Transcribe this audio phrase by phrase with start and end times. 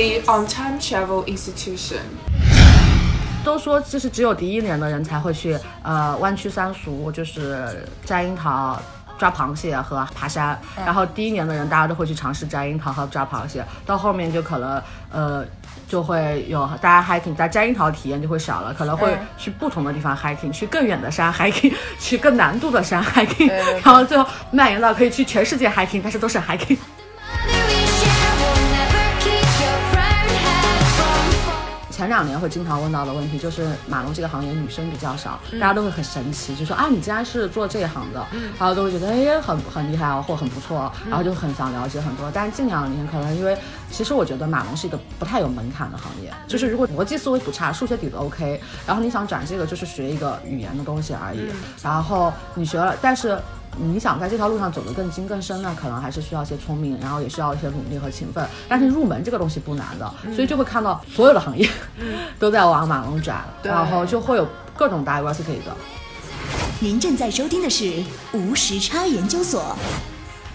[0.00, 2.00] the on-time travel institution.
[3.44, 8.80] 都说就是只有第一年的人才会去呃湾区三俗，就是摘樱桃。
[9.18, 15.44] 抓螃蟹和爬山，然后第一年的人大家都会去尝试摘樱桃和抓螃蟹，到后面就可能呃
[15.86, 23.52] 就会有大家 hiking，但摘樱桃体验就会少了，可能会去不同的地方 hiking，去更远的山 hiking，去更难度的山 hiking，
[23.84, 26.78] 然后最后蔓延到可以去全世界 hiking，但是都是 hiking。
[32.20, 38.26] 两年会经常问到的问题就是马龙这个行业女生比较少，大家都会很神奇，就说啊你竟然是做这一行的，
[38.58, 42.30] 然后都会觉得哎很很厉害哦或很不错，然后就很想了解很多。
[42.30, 43.56] 但是近两年可能因为
[43.90, 51.40] 其实我觉得马龙是一个不太有门槛的行业，就是如果逻辑思维不差，数学底子 OK，然后你想转这个就是学一个语言的东西而已，
[51.82, 53.40] 然后你学了，但是。
[53.76, 58.46] 你想在这条路上走得更精更深呢，可能还是需要一些聪明，然后也需要一些努力和勤奋。
[58.68, 61.68] 但是入门这个东西不难的，所以就会看到所有的行业
[62.38, 65.74] 都在往马龙转，然后就会有各种 diversity 的。
[66.80, 69.76] 您正在收听的是无时差研究所。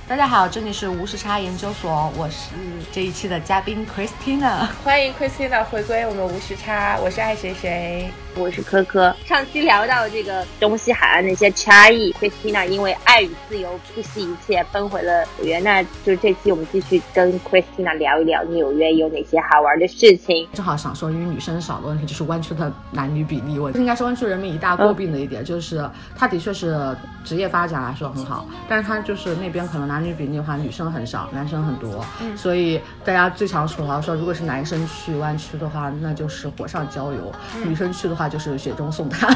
[0.08, 2.52] 大家好，这里是无时差研究所，我是
[2.92, 8.12] 这一期的嘉宾 Christina，欢迎 Christina 回归我们无时差，我是爱谁谁。
[8.38, 9.16] 我是科科。
[9.24, 15.60] 上期聊到这个东西海岸的一些差异，Christina 因为爱与自由不惜一切奔回了纽约。
[15.60, 20.48] 那就这期我们继续跟 Christina 聊一聊纽约有哪些好玩的事情。
[20.54, 32.06] 正好想说，因为女生少的问题就是湾区的男女比例问题，应该是湾区人民一大诟病的一点，就是它的确是职业发展来说很好，但是它就是那边可能男女比例的话，女生很少，男生很多。
[32.22, 32.36] 嗯。
[32.36, 37.32] 所以大家最常吐槽说，如果是男生去湾区的话，那就是火上浇油；
[37.64, 38.25] 女生去的话。
[38.28, 39.36] 就是雪中送炭，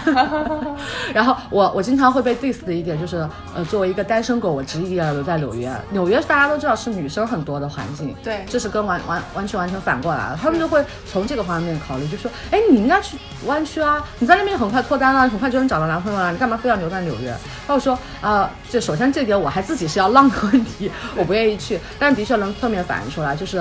[1.13, 5.72] 然后我我经常会被 diss 的一点就是，呃，作为一个单身狗，我执意要留在纽约。
[5.91, 10.39] 纽约大家都知道是女生很多的环境，对，这是跟完完完全完全反过来了。
[10.41, 17.35] 他们就会从这个方面考虑，就说，哎，你应该去湾区啊，你在那边很快脱单了，很快就能找到男朋友了，你干嘛非要留在纽约？
[17.67, 23.59] 他会说，呃，这首先这点我还自己是要浪的问题，我不愿意去，但的确能侧面反映出来，就是。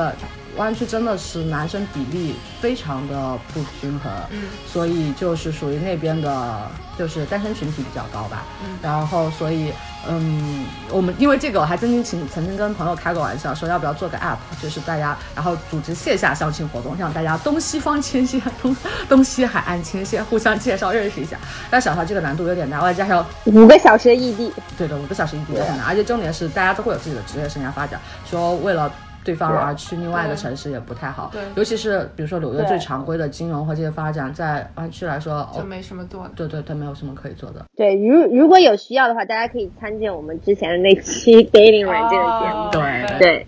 [0.56, 9.72] 湾区真的是男生比例非常的不均衡，嗯，所以就是属于那边的，就是单身群体比较高吧，嗯，然后所以，
[10.08, 18.76] 嗯，我们因为这个我还曾经请曾经跟朋友开过玩笑，说要不要做个 app，就是大家然后组织线下相亲活动，让大家东西方牵线，东
[19.08, 21.36] 东西海岸牵线，互相介绍认识一下。
[21.70, 28.90] 但小小这个难度有点大，外加上五个小时的异地，对的，五个小时异地很难，而且重点是大家都会有自己的职业生涯发展，说为了。
[29.28, 37.62] 对方而去另外一个城市也不太好，对，尤其是比如说纽约最常规的金融和这些发展，在湾区来说就没什么做的，对对，它没有什么可以做的。
[37.76, 43.18] 对，如如果有需要的话，大家可以参见我们之前的那期 dating 软件的节目，对。
[43.18, 43.46] 对。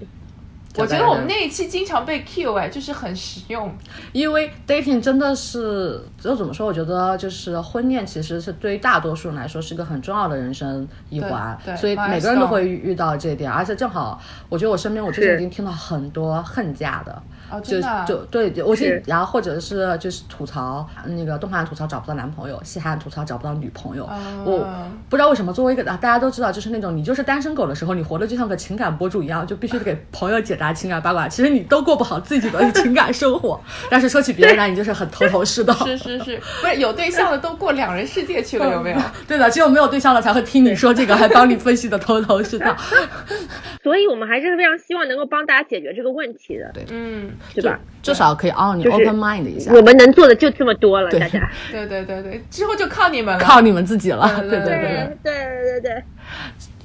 [0.77, 3.75] 我觉得我们那一期经常被 Q 哎，就是很实用。
[4.13, 6.67] 因为 dating 真的是，就怎么说？
[6.67, 13.51] 我觉得就是婚恋其实是对于大多数人来说是一个很重要的人生一环，所以每个人都会遇到这点。
[13.51, 17.21] 而且正好，我觉得我身边我最近已经听到很多恨嫁的。
[17.63, 24.09] 就就对，我是然后或者是就是吐槽那个东海岸吐槽找不到男朋友，西海岸吐槽找不到女朋友。
[24.45, 24.67] 我
[25.09, 31.29] 不知道为什么，作为一个大家都知道，就是那种你就是单身狗的时候，你活的就像个情感博主一样，就必须得给朋友解答情感八卦。
[31.29, 35.75] 其实你都过不好自己的 情感生活，但是说起别人来，你就是很头头是道。
[35.75, 38.99] 是是是，不是有对象的都过两人世界去了，有没有？
[39.27, 42.77] 对的，只有没有对象了才会听你说这个，还帮你分析的头头是道。
[43.83, 46.71] 所以我们还是非常希望能够帮大家解决这个问题的。
[46.75, 47.79] 对，嗯，对吧？
[48.03, 49.73] 至少可以让你 open mind 一下。
[49.73, 51.51] 我们能做的就这么多了，大家。
[51.71, 54.27] 对对对对，之后就靠你们了， 靠你们自己了。
[54.41, 56.05] 对对对对对对对。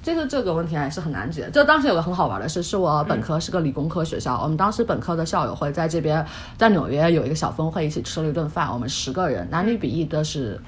[0.03, 1.49] 这个这个问题还是很难解。
[1.51, 6.23] 就当时有个很好玩的事，是我本科是个理工科学校，我们当时本科的校友会在这边，
[6.57, 8.71] 在纽约有一个小峰会，一起吃了一顿饭。
[8.71, 10.59] 我们十个人，男女比例都是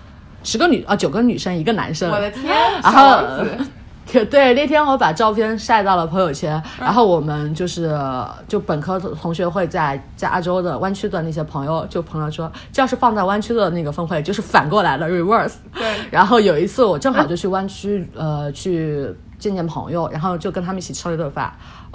[0.43, 2.09] 十个女啊，九个女生，一个男生。
[2.09, 2.51] 我的天！
[2.81, 3.45] 然后。
[4.29, 7.97] 对，那天我把照片晒到了朋友圈，然后我们就是
[8.47, 15.55] 就本科同学会在加州的湾区的那些朋友，就朋友说，这要是放在湾区的那个峰会，就是反过来了，reverse。
[15.73, 15.85] 对。
[16.09, 21.53] 然后有一次我正好就去湾区，呃，去见见朋友，然后就跟他们一起吃了一顿饭。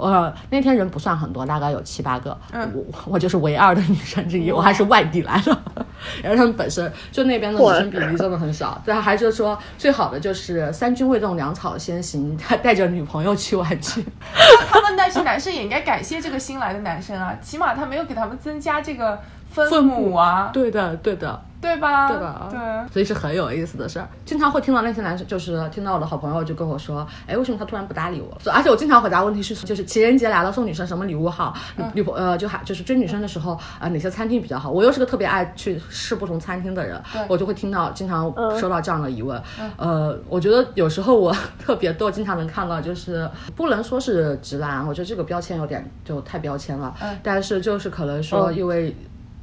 [0.09, 2.37] 我那天人不算很多，大概有七八个。
[2.51, 5.57] 嗯，我我就是唯二的女生之一，我还是外地来的。
[6.21, 8.79] 然后他们本身就那边的女生比例真的很少。
[8.83, 14.03] 对，还是说最好的就是三军未动，粮草先行，他带着女朋友去玩去。
[14.69, 19.19] 他们那些男生也应该感谢这个新来的男生啊，起码他没有给他们增加这个。
[19.53, 21.41] 分母啊，对的，对的。
[21.63, 22.09] 对吧？
[22.09, 22.49] 对吧？
[22.51, 22.59] 对，
[22.91, 24.05] 所以是很有意思的事儿。
[24.25, 28.37] 经常会听到那些男生，就是听到我的好朋友就跟我说，哎，为什么他突然不搭理我？
[28.51, 31.55] 而且我经常回答问题是，就是情人节来了，送女生什么礼物好？
[31.93, 34.69] 女朋呃，就还就是追女生的时候啊、哪些餐厅比较好？
[34.69, 38.25] 我又是个特别爱去试不同餐厅的人，我就会听到经常
[38.59, 39.41] 收到这样的疑问。
[39.77, 43.25] 呃，我觉得有时候我特别多，经常能看到，就是
[43.55, 46.93] 不能说是直男，我觉得这个标签有点就太标签了。
[47.23, 48.93] 但是就是可能说，因为。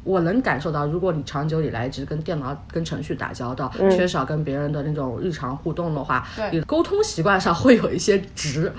[0.02, 6.50] 我能感受到，如果你长久以来只跟电脑、跟程序打交道，缺少跟别人的那种日常互动的话，对。
[6.52, 8.72] 你的沟通习惯上会有一些直，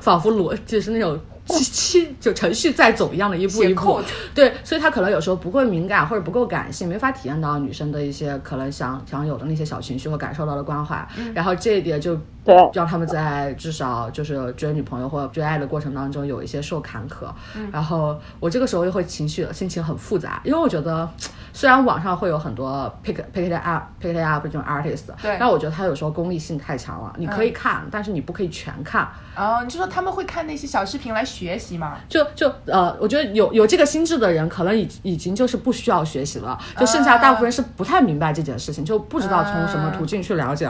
[0.00, 4.00] 仿佛逻就是那种七七 就程序在走一样的一步一写步。
[4.34, 11.06] 对，所以他可能有时候不够敏感或者不够感性，没法体验到女生的一些可能想想有的那些小情绪和感受到的关怀。
[11.34, 17.26] 然后这一点就对让他们在至少就是追女朋友或者追爱的过程当中有一些受坎坷。
[17.70, 21.08] 然后我这个时候又会情绪心情很复杂，因为我觉得
[21.54, 27.14] 虽然网上会有很多 pick pick it up pick it up 这种 artist，对但我觉得他有时候功利性太强了。
[27.16, 29.08] 你可以看，但是你不可以全看。
[29.36, 31.96] 哦，你就说他们会看那些小视频来学习吗？
[32.08, 40.68] 就就呃，我觉得有有这个心智的人，可能已已经就是不需要学习了，就剩下大部分人是不太明白这件事情，就不知道从什么途径去了解。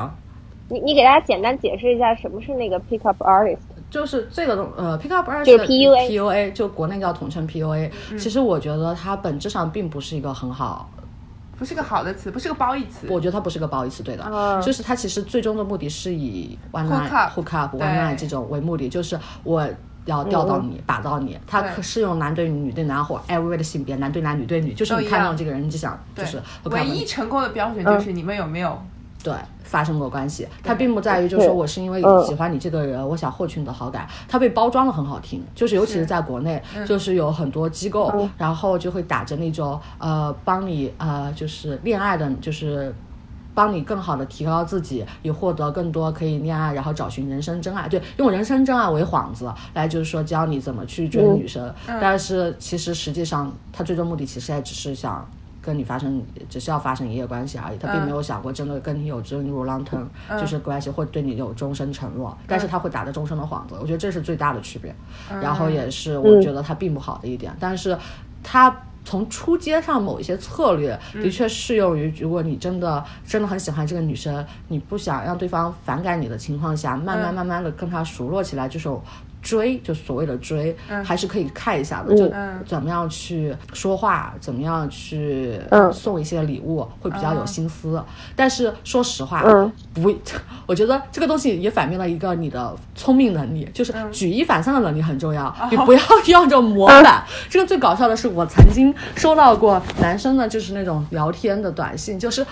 [0.68, 3.58] 你你给大家简单解释一下什么是那个 pickup artist？
[3.94, 7.88] 就是这个东呃，pick up artist 就是 PUA PUA 就国内叫统称 PUA、
[8.18, 8.30] 其嗯。
[8.30, 10.90] 实我觉得它本质上并不是一个很好，
[11.56, 13.06] 不是个好的词，不是个褒义词。
[13.08, 14.60] 我觉得它不是个褒义词，对的，嗯。
[14.60, 17.86] 就是它其实最终的目的是以 one Hook night up hook up 对。
[17.86, 19.68] one night 这种为目的，就是我。
[20.06, 28.78] 要钓到你，打到你，它可适用男对女、女对男或 every 的性别，男对男、女对女，就是你看到这个人，你就想就是唯一成功的标准就是你们有没有
[29.22, 29.32] 对
[29.64, 42.94] 发生过关系，它并不在于就是说我是因为喜欢你这个人，我想获取你的好感，它被包装的很好听，就是尤其是在国内，就是有很多机构，然后就会打着那种呃帮你呃就是恋爱的，就是。
[43.56, 47.86] 帮你更好的提高自己，以获得更多可以恋爱，然后找寻人生真爱。
[47.88, 51.72] 对，用人生真爱为幌子来，就是说教你怎么去追女生。
[51.86, 55.24] 但是其实实际上，他最终目的其实也只是想
[55.64, 57.78] 跟你发生，只是要发生一夜关系而已。
[57.78, 60.06] 他并没有想过真的跟你有进入 long term、
[60.38, 62.36] 就是关系，或对你有终身承诺。
[62.46, 64.94] 但是他会打着终身的幌子，我觉得这是最大的区别。
[65.40, 67.96] 然后也是我觉得他并不好的一点，但是
[68.42, 68.74] 他。
[69.06, 79.02] 从出街上某一些策略的确适用于，如果你真的真的很喜欢这个女生，你不想让对方反感你的情况下，慢慢慢慢的跟她熟络起来，这种
[79.44, 80.74] 追，就所谓的追，
[81.04, 82.32] 还是可以看一下的，就
[82.66, 85.60] 怎么样去说话，怎么样去
[85.92, 88.02] 送一些礼物，会比较有心思。
[88.34, 89.44] 但是说实话，
[89.92, 90.12] 不，
[90.66, 95.54] 我觉得这个东西也反映了一个你的聪明能力，就是举一反三的能力很重要。
[95.70, 97.22] 你不要 要着模板。
[97.50, 102.44] 这个最搞笑的是，我曾经收到过男生的，就是那种聊天的短信，就是。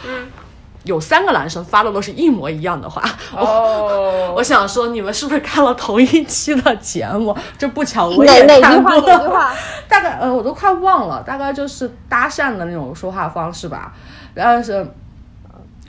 [0.85, 3.03] 有三个男生发的都是一模一样的话，
[3.35, 7.37] 哦，我想说你们是不是看了同一期的节目？
[7.57, 8.91] 这不巧我哪也哪句话？
[8.91, 9.01] 看过。
[9.01, 9.55] 哪句话？
[9.89, 13.95] 大概呃我都快忘了，大概就是搭讪的那种说话方式吧。
[14.35, 14.87] 但是，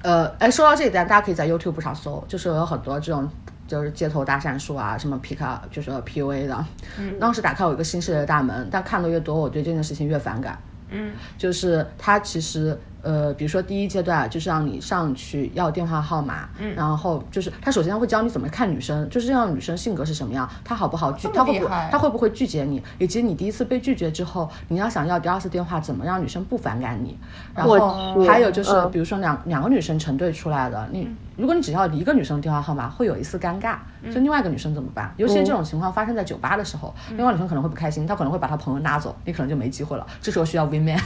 [0.01, 3.29] 呃，哎，说到这一点，大家可以在 YouTube 上搜，就是有很多这种。
[3.65, 6.65] 就是街头搭讪术啊，什么 pick up 就是 PUA 的。
[6.99, 10.59] 嗯， 当时打开我一个新世界的大门，但看的越多，我对这件事情越反感。
[10.89, 27.17] 嗯，就是它其实呃，比如说第一阶段就是让你上去要电话号码，嗯，然后就是他首先会教你怎么看女生，就是这样女生性格是什么样，她好不好拒，她会不会她会不会拒绝你，以及你第一次被拒绝之后，你要想要第二次电话，怎么让女生不反感你？
[27.53, 33.75] 然后还有就是，嗯比如说两两个女生成对出来的，你如果你只要一个女生电话号码，会有一丝尴尬，
[34.13, 35.13] 就另外一个女生怎么办？
[35.17, 40.05] 尤其是这种情况发生在酒吧的时候，另外女生可能会不开心，她可能会把她朋友拉走，你可能就没机会了。
[40.21, 40.99] 这时候需要 win man。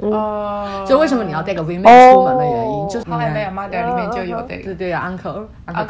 [0.00, 4.74] 哦， 就为什么你要带个 i man 出门的原因，就是《How I Met Your Mother》里面就有对的。
[4.74, 5.86] 对啊，uncle Uncle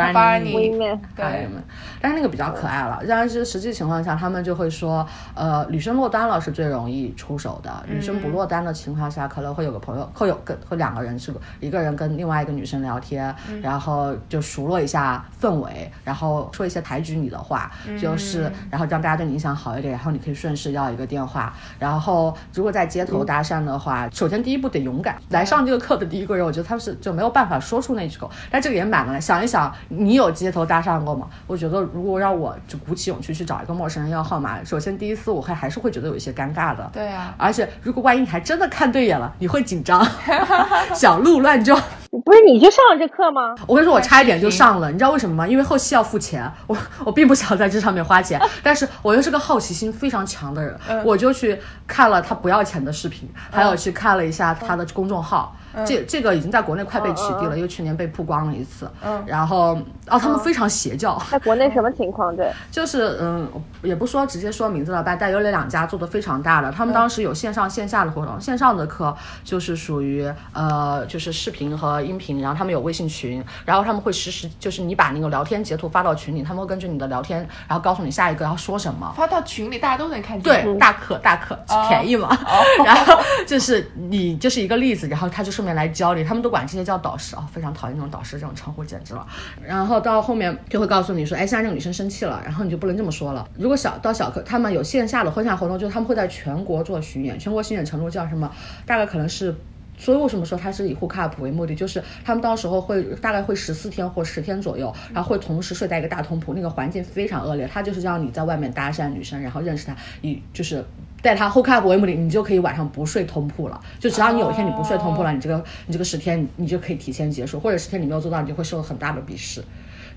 [1.17, 1.63] 对还有们，
[2.01, 3.03] 但是那个比较可爱了。
[3.09, 21.53] 但是实际情况下，他们就会说，呃，女生落单了是最容易出手的，女生不落单的情况下，可能会有个朋友，会有跟会两个人是一个人跟另外一个女生聊天，然后就熟络一下氛围，然后说一些抬举你的话，就是然后让大家对你印象好一点，然后你可以顺势要一个电话。
[21.79, 25.17] 然后如果在街头搭讪的话，首先第一步得勇敢。
[25.31, 29.21] 来上这个课的第一个人，我觉得他是就没有办法说出那句口，但这个也蛮难。
[29.21, 31.29] 想一想，你有街头搭讪过吗？
[31.47, 36.91] 我觉得如果让我就鼓起勇气去找一个陌生人要号码，首先第一次我会还是会觉得有一些尴尬的。
[36.93, 40.07] 对啊，而且如果万一你还真的看对眼了，你会紧张，
[40.95, 41.81] 小鹿乱撞。
[42.11, 43.55] 不是你就上了这课吗？
[43.69, 45.47] 我跟你说，我差一点就上了，你知道为什么吗？
[45.47, 55.55] 因为后期要付钱，我我并不想在这上面花钱， 但是我又是个好奇心非常强的人，我就去看了他不要钱的视频，还有去看了一下他的公众号。
[55.87, 58.91] 这这个已经在国内快被取缔了，因为去年被曝光了一次。
[59.05, 61.21] 嗯，然后哦，他们非常邪教。
[61.31, 62.35] 在国内什么情况？
[62.37, 63.49] 对， 就是嗯，
[63.83, 79.13] 也不说直接说名字了吧，但有两家做的非常大的，他们当时有线上线下的活动，线上的课就是属于呃，就是视频和音频，然后他们有微信群，然后他们会实时就是你把那个聊天截图发到群里，他们会根据你的聊天，然后告诉你下一个要说什么。
[79.17, 80.65] 发到群里大家都能看见。
[80.65, 81.57] 对，大课大课
[81.89, 82.37] 便宜嘛。
[82.85, 85.60] 然后就是你就是一个例子，然后他就是。
[85.61, 89.27] 顺便来教你，他们都管这些叫导师啊，非常讨厌这种导师这种称呼，简直了。
[89.63, 93.47] 然后到后面就会告诉你说，哎，现在这个女生生气了，然后你就不能这么说了。
[93.59, 98.51] 如果小到小课，他们有线下的婚下活动，就是他们会在全国做巡演，全国巡演程度叫什么？
[98.87, 99.55] 大概可能是，
[99.99, 101.75] 所以为什么说他是以 hook up 为目的？
[101.75, 110.83] 就是他们到时候会大概会十四天或十天左右，然后会同时睡在一个大通铺，那个环境非常恶劣，他就是让你在外面搭讪女生，然后认识她，以就是。
[111.23, 113.81] 带他 hook up 为目的，你就可以晚上不睡通铺了。
[113.99, 119.63] 就只要你有一天你不睡通铺了，你这个你这个十天你就可以提前结束，或者十天你没有做到，你就会受很大的鄙视。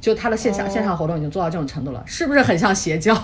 [0.01, 3.15] 就他的线下线上活动已经做到这种程度了，是不是很像邪教？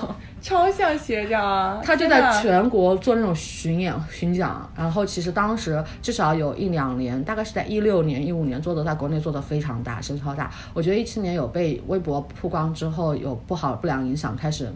[0.42, 1.82] 超像邪教啊！
[1.84, 10.50] 他就在全国做那种巡演巡讲，然后其实当时至少有一两年，大概是在一六年、一五年做的，在国内做的非常大，声超大。
[10.74, 14.72] 我觉得一七年有被微博曝光之后，有不好不良影响，开始。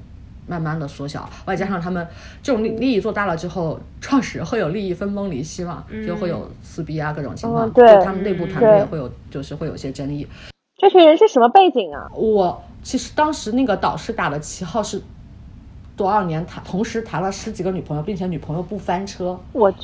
[0.47, 2.07] 慢慢的缩小，外加上他们
[2.41, 10.27] 这种利利益做大了之后，创始人会有利益分崩离析嘛，就会有撕逼啊各种情况，对，他们内部团队会有就是会有些争议。
[10.77, 12.09] 这群人是什么背景啊？
[12.13, 15.01] 我其实当时那个导师打的旗号是。
[15.95, 19.79] 多少年谈同时谈了十几个女朋友，并且女朋友不翻车，我去，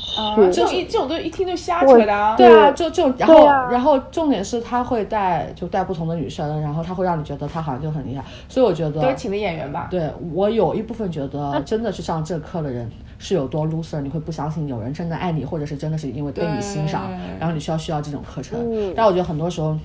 [0.52, 2.34] 这种一这种都一听就瞎扯的啊！
[2.36, 9.86] 对啊，就就然后然后重点是他会带就带不同的女生，然后他会让你觉得他好像就很厉害，所以我觉得都是请的演员吧？
[9.90, 18.58] 对我有一部分觉得真的去上这课的人是有多 loser，你会不相信有人真的爱你，或者是真的是因为被你欣赏，然后你需要需要这种课程。
[18.96, 19.76] 但我觉得很多时候，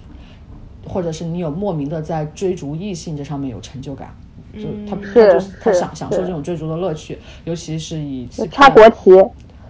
[0.87, 4.09] 或者是你有莫名的在追逐异性这上面有成就感。
[4.55, 9.11] 就他，他就是他享享受这种追逐的乐趣，尤其是以插国旗，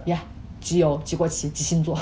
[0.06, 0.22] 呀，
[0.60, 1.98] 集邮、集国旗、集星座，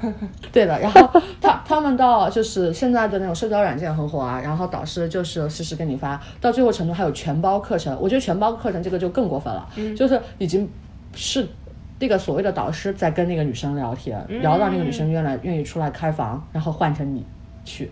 [0.52, 0.78] 对的。
[0.80, 7.98] 然后 他他们到就是现在的那种社交软件很火啊，然后导师就是实时给你发，到最后程度还有全包课程。
[8.00, 10.68] 我觉得全包课程这个就更过分了，就是已经
[11.14, 11.46] 是
[11.98, 17.24] 那个所谓的导师在跟那个女生聊天，聊到那个女生愿来愿意出来开房，然后换成你
[17.64, 17.90] 去，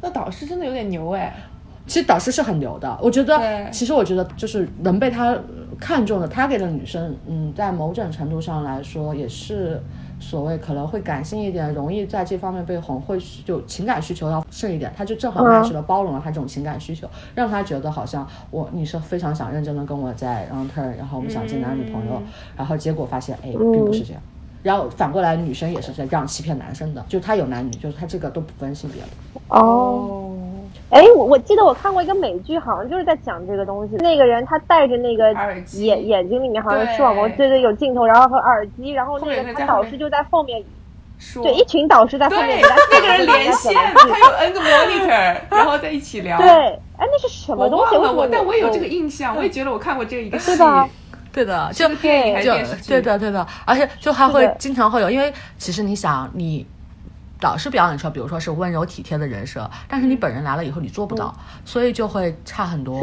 [0.00, 1.34] 那导师真的有点牛哎。
[1.86, 5.36] 其实导师是很牛的，我觉得，其实我觉得就是能被他
[5.78, 9.80] 看中的他给的女生，嗯，在某种程度上来说，也是
[10.18, 22.20] 所谓可能会感性一点，容易在这方面被哄，会就情感需求要盛一点，他就正好 match 了，包容了他这种情感需求，让他觉得好像我你是非常想认真的跟我在 long term，然后我们想进男女朋友，
[22.56, 24.20] 然后结果发现，哎，并不是这样。
[24.62, 29.08] 然后反过来，女生也是在这样欺骗男生的，就他有男女，就是他这个都不分性别的。
[29.48, 30.35] 哦，
[30.88, 33.96] 哎，我我记得我看过一个美剧，好像就是在讲这个东西。
[33.96, 35.32] 那个人他戴着那个
[35.72, 40.62] 眼眼睛里面好像视网膜，对对，有镜头，然后和耳机，然后那个他导师就在后面，
[41.42, 42.60] 对，一群导师在后面，
[42.92, 46.38] 那个人连线，他有 N 个 monitor，然 然后在一起聊。
[46.38, 47.96] 对，哎，那是什么东西？
[47.96, 50.52] 我但我也有这个印象，我也觉得我看过这一个戏。
[51.32, 56.64] 对的，就电影还电视剧对的对的，而且就还会经常会有，因为其实你想你。
[57.40, 63.00] 导师表演出来，比如说是温柔体贴的人设，但是你本人来了以后你做不到，所以就会差很多。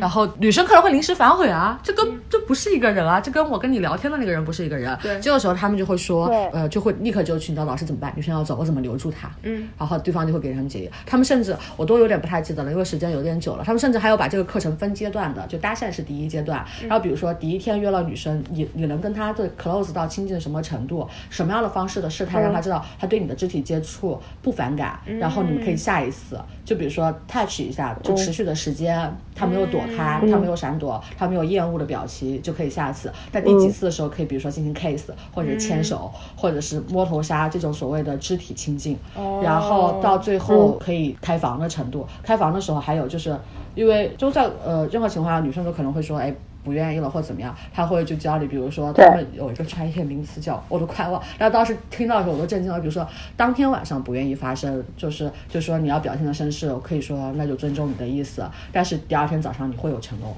[0.00, 4.96] 然后女生可能会临时反悔啊，这跟这不是一个人啊，这跟我跟你聊天的那个人不是一个人。
[5.02, 8.12] 对，这个时候他们就会说，呃，就会立刻就去你知道老师怎么办？
[8.16, 9.30] 女生要走，我怎么留住她？
[9.42, 10.90] 嗯，然后对方就会给他们建议。
[11.04, 13.64] 他们甚至我都有点不太记得了，因为时间有点久了。
[13.64, 21.08] 他们甚至还有把这个课程分阶段的，就搭讪是第一阶段，然后比如说第一天约了女生，你你能跟她的 close 到亲近什么程度？
[21.30, 24.56] 什么样的方式的试探让她知道她对你的肢体接触不？
[24.56, 33.12] 反感，然后你们可以下一次，就比如说 touch 一下，就持续的时间，他没有躲开，他没有闪躲，他没有厌恶的表情，就可以下次。
[33.30, 38.96] 在第几次的时候，可以比如说进行 kiss，或者牵手，或者是摸头杀这种所谓的肢体亲近。
[39.42, 43.38] 然后到最后可以开房的程度，开房的时候还有就是，
[43.74, 46.34] 因为就在呃任何情况下，女生都可能会说，哎。
[46.66, 51.22] 不愿意了或怎么样，他会就教你，比如说他们有一个专业名词叫，我都快忘。
[51.38, 52.80] 然后当时听到的时候我都震惊了。
[52.80, 53.06] 比如说
[53.36, 58.44] 当天晚上不愿意发生，就是就说你要表现的绅士，我可以说那就尊重你的意思。
[58.72, 60.34] 但是第二天早上你会有成功，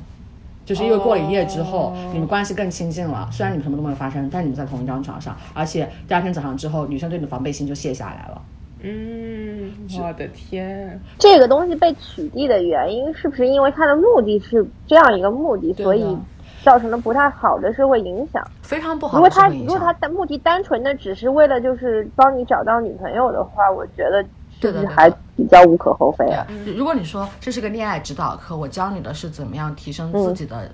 [0.67, 3.27] 就是因为过了一夜之后，你们关系更亲近了。
[3.33, 8.43] 虽然你们什么都没有发生，但你们在同一张床上，而且第二天早上之后，女生对你的防备心就卸下来了。
[8.81, 16.17] 嗯，我的天，这个东西被取缔的原因是不是因为它的目的是这样一个目的，所以
[16.63, 18.43] 造成了不太好的社会影响？
[18.63, 19.49] 非常不好如果他。
[19.49, 24.23] 如果他的目的单纯的只是为了就是帮你找到女朋友的话，我觉得
[24.61, 26.47] 是不是还比较无可厚非啊？
[26.77, 30.57] 如果你说这是个恋爱指导课，我教你的是怎么样提升自己的。
[30.63, 30.71] 嗯，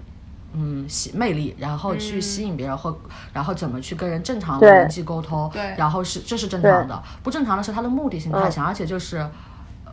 [0.89, 2.97] 吸魅力，然后去吸引别人，或
[3.33, 8.51] 然后怎么去跟人正常的对人际沟通，对然后是这是正常的，不正常的是他的目的性太嗯。
[8.51, 9.31] 强，而且就是呃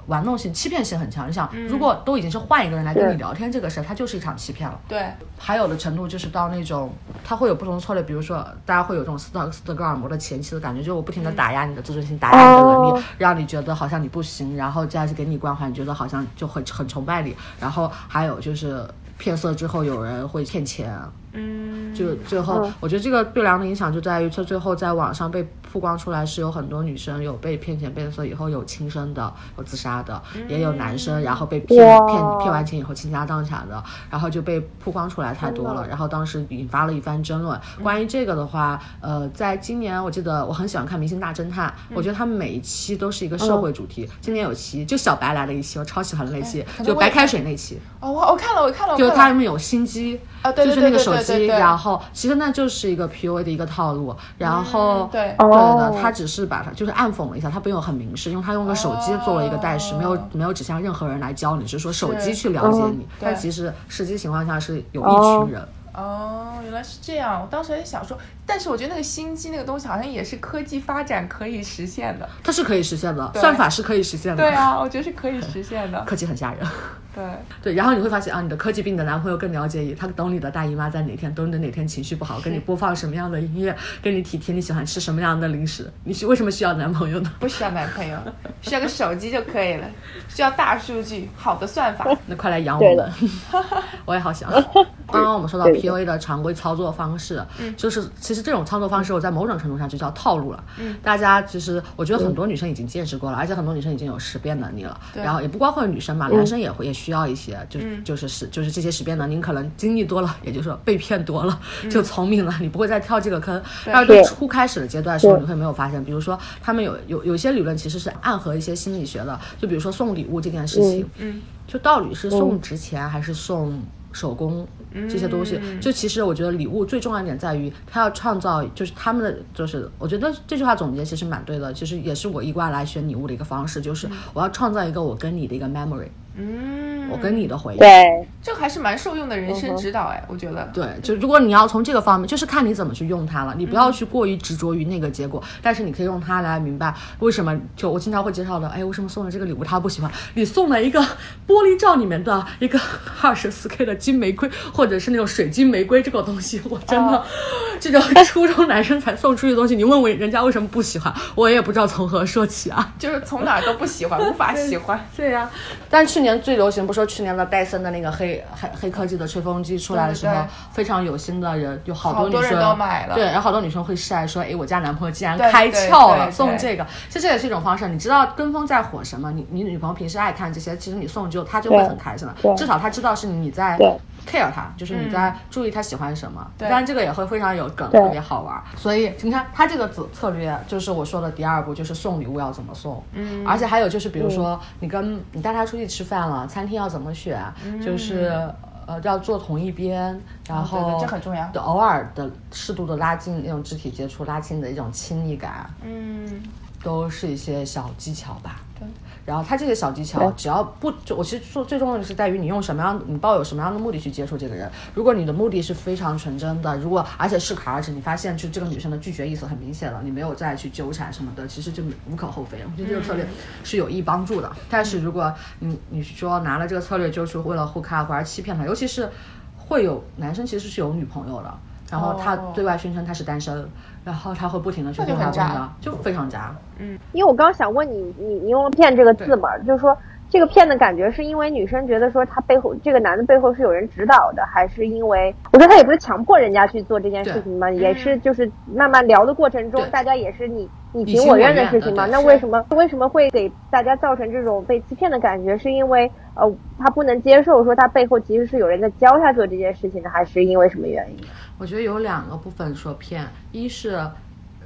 [0.08, 1.28] 玩弄性、欺骗性很强。
[1.28, 4.80] 你想，如果都已经是换一个人来跟你聊天这个事儿，它就是一场欺骗了。
[4.88, 5.06] 对，
[5.38, 6.92] 还有的程度就是到那种，
[7.24, 13.04] 他会有不同的策略，比如说大家会有这种斯德斯德哥尔摩的前期的感觉，就是我不停的打压你的自尊心，打压你的能力，哦。
[13.18, 17.36] 让你觉得好像你不行，然后再是给你关怀，你觉得好像就很很崇拜你。
[17.60, 18.84] 然后还有就是
[19.22, 21.00] 骗色之后，有人会骗钱，
[21.34, 37.60] 嗯，就最后，我觉得这个对梁的影响就在于，他最后在网上被曝光出来，是有很多女生有被骗钱变色以后有轻生的，有自杀的，也有男生然后被骗骗骗完钱以后倾家荡产的，然后就被曝光出来太多了，然后当时引发了一番争论。
[37.82, 44.10] 关于这个的话，呃，在今年我记得我很喜欢看《明星大侦探》，我觉得他们每一期都是一个社会主题。
[44.20, 47.80] 今年有期就小白来了一期，我超喜欢的那期，就白开水那期。
[48.02, 65.68] 哦，我我看了，我看了，就他们有心机，啊对对就是那个对对手机，对对对然后其实那就是一个 PUA 的一个套路，然后、嗯对对哦的，他只是把它就是暗讽了一下，他并没有很明示，因为他用个手机做了一个代示，没有没有指向任何人来教你，只是说手机去了解你，但对其实实际情况下是有哦一群人。
[65.94, 67.42] 哦，原来是这样。
[67.42, 72.30] 我当时还想说，但是我觉得那个心机那个东西好像也是科技发展可以实现的。
[72.42, 74.42] 它是可以实现的，算法是可以实现的。
[74.42, 76.02] 对，啊，我觉得是可以实现的。
[76.08, 76.66] 科技很吓人。
[77.14, 77.24] 对，
[77.62, 85.92] 对，然后你会发现啊，你的科技比你的男朋友更了解你，他懂你的大姨妈在哪天，懂你的哪天情绪不好，跟你播放什么样的音乐，跟你体贴你喜欢吃什么样的零食。
[86.04, 87.32] 你是为什么需要男朋友呢？
[87.40, 88.18] 不需要男朋友，
[88.62, 89.86] 需要个手机就可以了。
[90.30, 92.08] 需要大数据，好的算法。
[92.26, 93.10] 那快来养我
[94.06, 94.50] 我也好想。
[95.12, 97.44] 刚刚我们说到 PUA 的常规操作方式，
[97.76, 100.64] 就是其实这种操作方式，我在某种程度上就叫套路了。
[100.78, 104.98] 嗯，大家其实我觉得很多女生已经见识过了，而且很多女生已经有识别能力了。
[105.14, 111.60] 对然后也不光会女生嘛，男生也会也需要一些，就就是是就是这些识别能力，你可能经历多了，也就是说被骗多了，
[111.90, 113.60] 就聪明了，你不会再跳这个坑。
[113.86, 124.68] 但是对初开始的阶段的时候，你会没有发现，比如说他们有有有些理论其实是暗合一些心理学的，就比如说送礼物这件事情，嗯，就到底是送值钱还是送手工
[125.10, 125.58] 这些东西？
[125.80, 137.78] 就其实我觉得礼物最重要一点在于，它要创造，就是他们的，就是我觉得这句话总结其实蛮对的，其实也是我一贯来选礼物的一个方式，就是我要创造一个我跟你的一个 memory，嗯，我跟你的回忆。
[137.78, 140.70] 对，这还是蛮受用的人生指导哎，我觉得。
[140.74, 143.54] 对，就如果你要从这个方面，就是看你怎么去用它了。
[143.58, 147.52] 你不要去过于执着于那个结果，但是你可以用它来明白为什么。
[147.76, 150.12] 就我经常会介绍的，哎，为什么送了这个礼物他不喜欢？
[150.36, 151.00] 你送了一个
[151.48, 152.80] 玻璃罩里面的一个
[153.22, 157.24] 二十四 K 的金玫瑰，或者是那种水晶玫瑰这个东西，我真的，哦
[157.80, 162.94] 这种初中男生才送出去的东西，你问我人家为什么不喜欢，我也不知道从何说起啊。
[163.00, 165.00] 就是从哪儿都不喜欢，无法喜欢。
[165.18, 165.50] 对呀、
[165.90, 177.88] 但去年最流行，不是说去年的戴森的那个黑黑黑科技的吹风机出来的时候，对对对非常有心的人，有好好多女生都买了对，然后好多女生会晒说，哎，我家男朋友竟然开窍了，送这个，其实这也是一种方式。
[177.88, 179.32] 你知道跟风在火什么？
[179.32, 186.46] 你你女朋友平时爱看这些，其实你送就，她就会很开心了，至少她知道是你在对 care 他，就是你在注意他喜欢什么。
[186.58, 188.62] 对当然这个也会非常有梗，对特别好玩。
[188.76, 193.04] 所以你看，他这个策策略就是我说的第二步，就是送礼物要怎么送。
[193.14, 197.42] 嗯，而且还有就是，比如说你跟你带他出去吃饭了，餐厅要怎么选，
[197.84, 198.50] 就是。
[198.88, 200.02] 呃，要坐同一边，
[200.48, 206.42] 然哦对后对这很重要对偶尔的适度的拉近那种肢体接触，拉近的一种亲密感，嗯，
[206.84, 208.60] 都是一些小技巧吧。
[208.82, 208.90] 对。
[209.24, 214.70] 然后他这些小技巧，只要不，就我其实说最重要的是在于你用什么样，你抱有什么样的目的去接触这个人。
[214.96, 222.58] 如果你的目的是非常纯真的，如果而且适可而止，你发现就这个女生的拒绝意思很明显了，你没有再去纠缠什么的，其实就无可厚非。
[222.66, 223.28] 我觉得这个策略
[223.64, 224.52] 是有益帮助的。
[224.70, 229.08] 但是如果你你说拿了这个策略就是为了 hook up 而欺骗他，尤其是
[229.56, 231.60] 会有男生其实是有女朋友的。
[231.92, 233.70] 然后他哦对外宣称他是单身，
[234.06, 236.56] 然后他会不停的去那就很对他问的，就非常渣。
[236.80, 236.98] 嗯。
[237.12, 239.96] 因为我刚想问你，你你用了“骗”这个字嘛，就是说
[240.32, 252.06] 这个骗的感觉是因为女生觉得说他背后这个男的背后是有人指导的，还是因为我觉得他也不是强迫人家去做这件事情嘛，也是就是慢慢聊的过程中，大家也是你你你情我愿的事情嘛。
[252.06, 255.58] 那为什么为什么会给大家造成这种被欺骗的感觉？
[255.58, 261.18] 是因为呃他不能接受说他背后其实是有人在教他做这件事情的，还是因为什么原因？
[261.58, 264.00] 我觉得有两个部分说骗，一是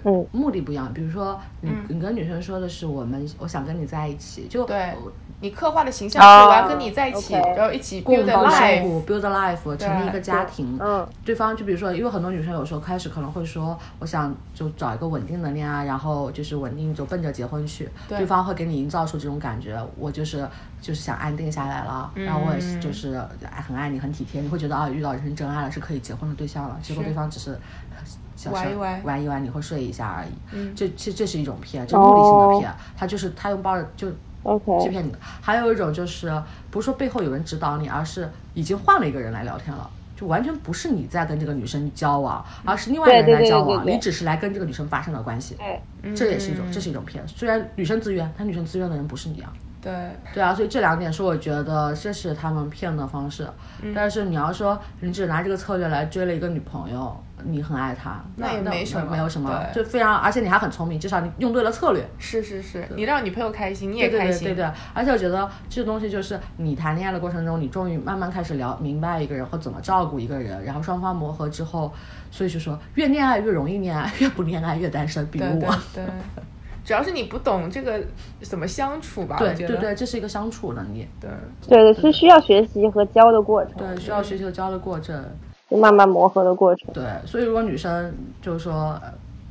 [0.04, 0.93] 嗯目的不一样。
[0.93, 8.84] 比如说，你嗯你跟女生说的是我们，我想跟你在一起，就对我你刻画的形象是哦我要跟你在一起然后一起共 build a 同生 life。
[8.84, 10.78] 活，build a life，成立一个家庭。
[10.82, 17.89] 嗯对方就比如说，因为很多女生有时候开始可能会说，我想就找一个稳定的恋爱，然后就是稳定就奔着结婚去。
[18.08, 20.48] 对方会给你营造出这种感觉，我就是
[20.82, 23.21] 就是想安定下来了，然后我也就是
[23.67, 26.78] 很爱你，很体贴，你会觉得啊遇到人生真爱了，是可以结婚的对象了。
[26.82, 27.60] 结果对方只是
[28.50, 30.30] 玩一玩玩一玩，你会睡一下而已。
[30.54, 33.88] 嗯这这这是一种骗，这是目的性的哦骗，他就是他用抱着
[34.46, 35.18] ，OK，欺骗你的。
[35.42, 36.32] 还有一种就是
[36.72, 39.90] 不是说背后有人指导你，而是已经换了一个人来聊天了。
[40.16, 45.58] 就完全不是你在跟这个女生交往，而是另外一个人来交往，对对你只是来跟这个女生发生了关系，
[46.02, 47.22] 对，这也是一种，这嗯是一种骗。
[47.28, 49.52] 虽然女生自愿，但女生自愿的人不是你啊。
[49.82, 49.94] 对，
[50.34, 53.46] 对啊，所以这两点是我觉得这是他们骗的方式。
[53.84, 62.06] 嗯但是你要说你只拿这个策略来追了一个女朋友，你很爱他，那也没什么没有什么，就非常，而且你还很聪明，至少你用对了策略。
[62.18, 64.48] 是是是，你让女朋友开心，你也开心。
[64.48, 71.94] 对对对对，而且我觉得这个东西就是你谈恋爱的过程中，你终于慢慢开始聊明白一个人或怎么照顾一个人，然后双方磨合之后，
[72.32, 75.26] 所以就说越恋爱越容易恋爱，越不恋爱越单身。
[75.28, 76.04] 比如对对我，对，
[76.84, 78.02] 主要是你不懂这个
[78.42, 79.38] 怎么相处吧。
[79.38, 81.30] 对对对，这是一个相处能力，对
[81.68, 85.24] 对对，是需要学习和教的过程，对，需要学习和教的过程。
[85.69, 86.93] 就慢慢磨合的过程。
[86.93, 88.99] 对，所以如果女生就是说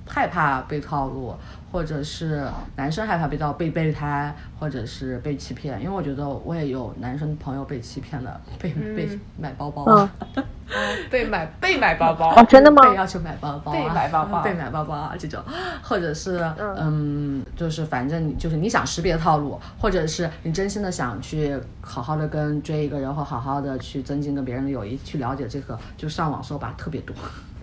[0.07, 1.35] 害怕被套路，
[1.73, 10.11] 或者是男生害怕被套被备胎，或者是被欺骗，因为我觉得我也有男生朋友被欺骗的， 被、被买包包啊，
[11.11, 12.83] 被买 被买包包，哦，真的吗？
[12.89, 14.43] 被要求买包包、啊，被买包包。
[14.43, 15.43] 被买包包啊这种，
[15.83, 16.39] 或者是
[16.79, 17.43] 嗯。
[17.57, 27.15] 就是反正你就是你想识别套路，或者是你真心的想去好好的跟追一个人，或好好的去增进跟别人的友谊，去了解这个，就上网搜吧，特别多。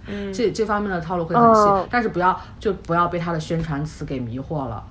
[0.07, 4.83] 嗯，这这方面的套路会很细，哦但是不要就不要被他的宣传词给迷惑了。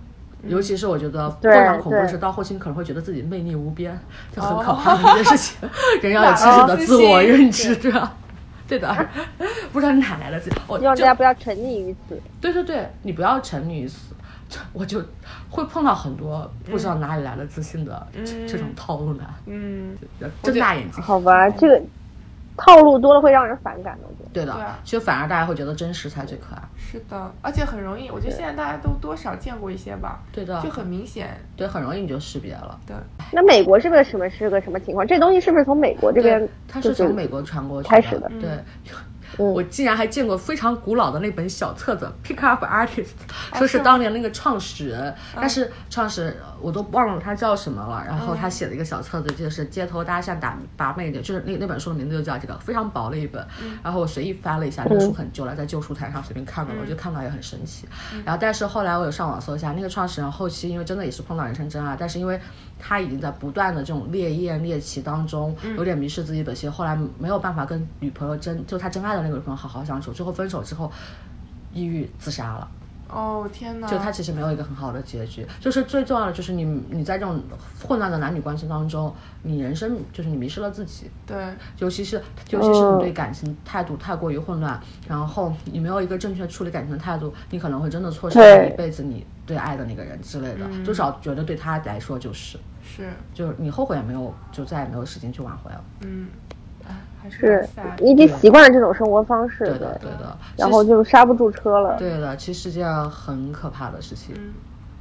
[0.44, 3.98] 尤其是我觉得对非常恐怖的是，到后期你可能会觉得自己魅力无边，
[4.34, 5.68] 就很可怕的一件事情。
[6.00, 8.16] 人要有清醒的自自我认知，对吧？
[8.66, 9.08] 对的，
[9.72, 10.56] 不知道哪来的自己。
[10.66, 12.18] 我要大家不要沉溺于此。
[12.40, 14.14] 对对对，你不要沉溺于此。
[14.72, 15.00] 我就
[15.48, 19.96] 会碰到很多不知道哪里来的自信的这这种套路男，嗯，
[20.42, 21.02] 睁大眼睛。
[21.02, 21.82] 好吧，这个
[22.60, 24.30] 套路多了会让人反感的，我觉得。
[24.32, 26.62] 对的对啊，其实反而大家会觉得真实才最可爱。
[26.76, 31.36] 是的，而且很容易，我觉得现在大家都多少见过一些吧，对的，就很明显。
[31.56, 32.78] 对，很容易你就识别了。
[32.86, 32.94] 对，
[33.32, 35.06] 那美国是个什么是个什么情况？
[35.06, 38.64] 这东西是不是从美国这边对，它是从美国传过去开始的对，嗯
[39.36, 43.08] 我竟然还见过非常古老的那本小册子《Pick Up Artist》，
[43.58, 48.04] 说是当年那个创始人，但是创始人我都忘了他叫什么了。
[48.06, 53.46] 然后他写了一个小册子，就是街头搭讪打把妹的，就是那那本书的名字就叫这个，非常薄的一本。
[53.82, 57.88] 然后我随意翻了一下，那个书很旧了，在旧书台上随便看到了，我就看到也很神奇。
[58.24, 62.38] 然后但是后来我有上网搜一下，那个创始人后期因为真的也是碰到人生真爱，但是因为
[62.80, 70.90] 他已经在不断的这种烈焰猎奇当中，有点迷失自己本心，后来没有办法跟女朋友真就他真爱的那个女朋友好好相处，最后分手之后，
[71.72, 72.68] 抑郁自杀了。
[73.12, 77.42] 哦天哪，就他其实没有一个很好的结局，就是最重要的就是你你在这种
[77.82, 79.12] 混乱的男女关系当中，
[79.42, 81.36] 你人生就是你迷失了自己，对。
[81.78, 92.56] 尤其是尤其是你对感情态度太过于混乱，然后你没有一个正确处理感情的态度，你可能会真的错失了一辈子你对爱的那个人之类的，至少觉得对他来说就是，
[92.96, 95.84] 是，就是你后悔也没有，就再也没有时间去挽回了。
[96.00, 96.26] 嗯，
[96.88, 97.68] 哎，还是
[98.00, 100.36] 你已经习惯了这种生活方式，对的，对的。
[100.56, 101.96] 然后就刹不住车了。
[101.96, 104.34] 对的，其实是件很可怕的事情。
[104.36, 104.52] 嗯，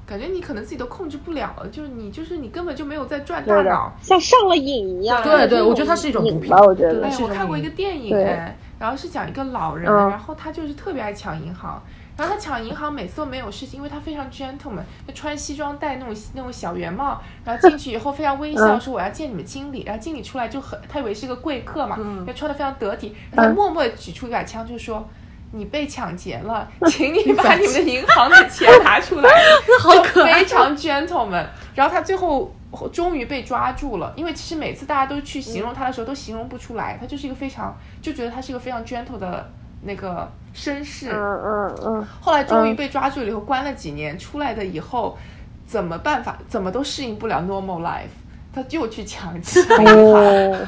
[0.06, 5.23] 感觉你可能自己都控制不了了，就是你就是你根本就没有在转大脑。，像上了瘾一样。
[5.23, 11.82] 对对我觉得它是一种毒品瘾吧，我觉得哎，对我看过一个电影哎，然后是讲一个老人，嗯然后他就是特别爱抢银行，
[12.19, 25.08] 然后他抢银行每次都没有事情，因为他非常 gentleman，他穿西装戴那种那种小圆帽，然后进去以后非常微笑嗯说我要见你们经理，然后经理出来就很他以为是个贵客嘛，嗯就穿的非常得体，然后他嗯默默地举出一把枪就说。
[25.51, 29.27] 你被抢劫了，请你 把你们的银行的钱 拿出来。
[29.82, 31.43] 好可爱非常 gentleman。
[31.73, 32.53] 然后他最后
[32.93, 41.09] 终于被抓住了，因为其实每次大家都去形容他的时候都形容不出来，他就是一个非常就觉得他是一个非常 gentle 的那个绅士。
[41.11, 45.17] 嗯嗯嗯，后来终于被抓住了以后，关了几年，出来的以后
[45.65, 48.09] 怎么办法怎么都适应不了 normal life，
[48.53, 49.63] 他就去抢钱。
[49.85, 50.67] 哦，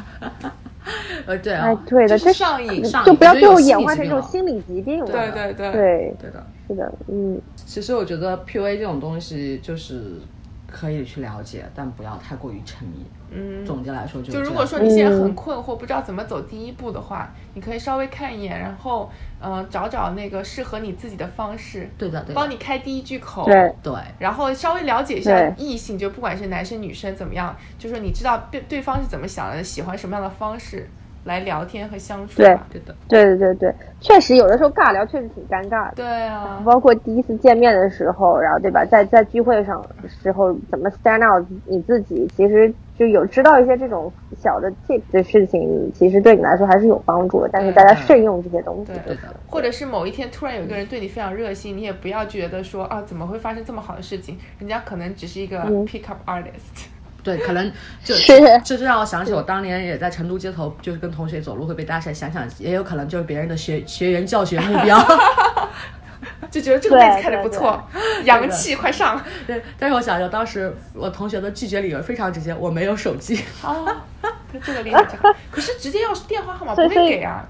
[1.26, 5.06] 呃，对啊哎，，对的，瘾上瘾就不要最后演化成一种心理疾病了。
[5.06, 6.45] 对对对对，对的。
[6.67, 10.13] 是的，嗯，其实我觉得 PUA 这种东西就是
[10.72, 13.06] 可以去了解，但不要太过于沉迷。
[13.34, 23.46] 嗯，总结来说就是就如果说你现在嗯很困惑，不知道怎么走第一步的话，你可以稍微看一眼，然后嗯、呃找找那个适合你自己的方式，对的对的帮你开第一句口。
[23.46, 30.90] 对，对然后稍微了解一下异性，就不管是男生女生怎么样，就说你知道对对方是怎么想的，喜欢什么样的方式
[31.24, 32.68] 来聊天和相处对吧。
[32.72, 35.94] 对的，对对对对，确实有的时候尬聊确实挺尴尬的。
[35.96, 47.50] 对啊，包括第一次见面的时候，然后对吧，在在聚会上的时候怎么 stand out 你自己，其实就有知道一些这种小的 tip 的事情，其实对你来说还是有帮助的。
[47.52, 49.22] 但是大家慎用这些东西，对对的。
[49.48, 56.88] 或者是某一天突然有一个人对你非常热心，你也不要觉得说啊怎么会发生这么好的事情，人家可能只是一个嗯 pick up artist。
[57.24, 57.72] 对，可能
[58.04, 65.00] 就是这这让我想起我当年也在成都街头，就是跟同学走路会被搭讪，想想也有可能就是别人的学学员教学目标。
[66.50, 67.82] 就觉得这个妹子看着不错，
[68.26, 69.20] 洋气，快上！
[69.48, 73.42] 对，但是我想想，当时我同学的拒绝理由非常直接，我没有手机。
[73.64, 73.88] 哦，
[74.62, 77.48] 这个厉害，这个可是直接要是电话号码 不会给啊，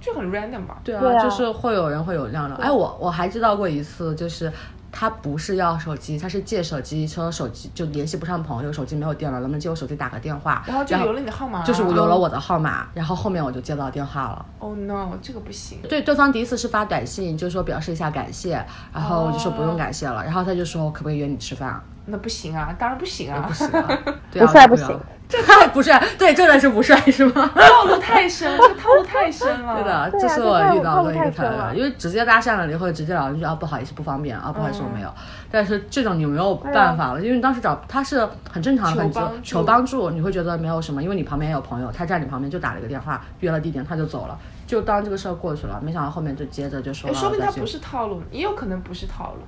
[0.00, 0.78] 就很 random 吧。
[0.82, 2.56] 对啊，对啊就是会有人会有这样的。
[2.56, 4.50] 哎，我我还知道过一次，就是
[4.92, 10.62] 他不是要手机，他是借手机，说手机就联系不上朋友，手机没有电了，能不能借我手机打个电话？
[10.66, 14.46] 然后就留了你的号码啊，就是我留了我的号码，然后后面我就接到电话了。
[14.58, 15.78] Oh no，这个不行。
[15.88, 21.80] 对，对方第一次是发短信，就是说表示一下感谢，然后我就说不用感谢了，然后他就说可不可以约你吃饭？
[22.06, 23.98] 那不行啊，当然不行啊，不行啊，
[24.32, 25.00] 对啊不行，
[25.30, 27.50] 这 太不帅，对，这才是不帅是吗？
[27.54, 29.76] 套路太深，这个套路太深了。
[29.80, 49.40] 对的，这是我遇到的一个这太太深了因为直接搭讪了你会，直接聊一句啊不好意思不方便啊不好意思我没有，嗯但是这种你没有办法了，因为你当时找他是很正常的，很求帮助求帮助，你会觉得没有什么，因为你旁边也有朋友，他站你旁边就打了一个电话，约了地点他就走了，就当这个事儿过去了，没想到后面就接着就说说明他不是套路，也有可能不是套路。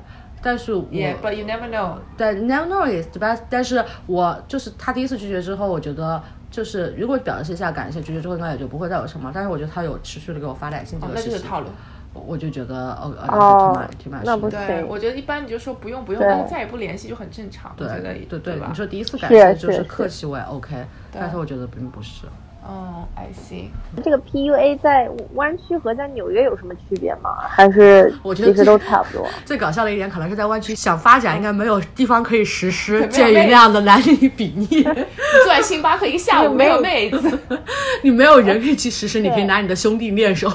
[0.43, 1.99] 但是我 Yeah，but you never know。
[2.17, 3.43] 对，never know is the best。
[3.49, 9.31] 但是我就是他第一次拒绝之后，我觉得就是如果表示一下感谢，拒绝之后应该也就不会再有什么。
[9.33, 11.67] 但是我觉得他有持续的给我发短信这个事情，就是套路。
[12.15, 17.75] 我就觉得哦呃哦挺蛮挺蛮是的那不对，我觉得一般你就说不用不用，对但是再也不联系就很正常。
[17.79, 18.75] 我对对对你？
[18.75, 20.77] 说第一次感是谢就是是客气，我也 OK，
[21.11, 22.27] 但是我觉得并不是。
[22.65, 23.67] 哦，I see。
[24.05, 27.31] 这个 PUA 在湾区和在纽约有什么区别吗？
[27.49, 29.27] 还是我觉得其实都差不多？
[29.45, 34.83] 最搞笑的一点，可能是在湾区想发展，应该没有地方可以实施，鉴于那样的男女比例，你
[35.45, 37.39] 坐在星巴克一个下午没有妹子，
[38.03, 40.49] 你没有人可以去实施，你可以拿你的兄弟练手。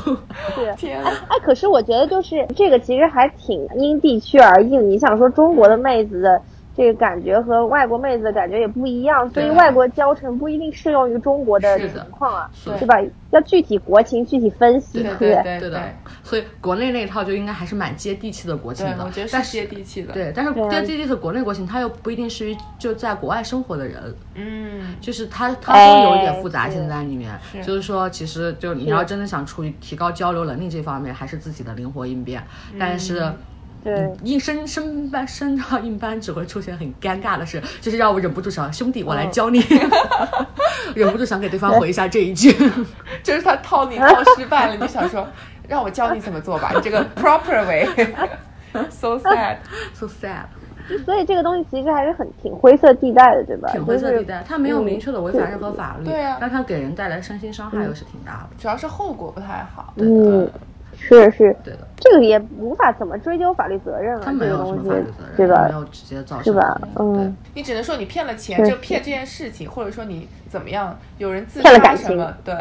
[0.55, 0.73] 对。
[0.77, 1.11] 天啊！
[1.27, 4.77] 哎，可是我觉得就是这个其实还挺因地区而异。
[4.77, 6.41] 你想说中国的妹子的
[6.77, 13.01] 这个感觉和外国妹子的感觉也不一样，所以外国教程不一定适用于中国的情况啊，是吧？
[13.31, 15.43] 要具体国情具体分析，对不对？
[15.43, 15.81] 对对的，
[16.23, 19.03] 所以国内那一套就应该还是蛮接地气的国情，的。
[19.03, 27.37] 我觉得但是接地气的。，对，但是接地气的国内国情，它又不一定适于就在国外生活的人，嗯，就是它它都有一点哎复杂是性在里面。
[27.51, 32.43] 是就是说，其实就你要真的想出于提高交流能力这方面，还是自己的灵活应变。
[32.79, 33.31] 但是。
[33.83, 39.63] 对，硬升升班升到硬班只会出现很尴尬的事， 就是让我忍不住想兄弟，我来教你，
[40.95, 42.51] 忍不住想给对方回一下这一句。
[43.23, 45.25] 就是他套你套失败了，你就想说，
[45.67, 49.57] 让我教你怎么做吧，你这个 proper way，so sad。
[49.93, 50.43] so sad，
[51.05, 53.69] 所以这个东西其实还是很挺灰色地带的，对吧？
[53.71, 58.49] 挺灰色地带，它没有嗯明确的违反任何法律，对啊但它给人带来身心伤害又是挺大的。
[58.57, 59.93] 主要是后果不太好。
[59.97, 60.49] 嗯，
[60.99, 65.73] 是是，对的，这个也无法怎么追究法律责任了，他没有什这个东西么法律责任，对吧没？
[65.73, 66.81] 有直接造成是吧？
[66.99, 72.53] 嗯，你只能说你骗了钱，对这骗这件事情，或者说你怎么样，有人自骗了感情杀什么，对，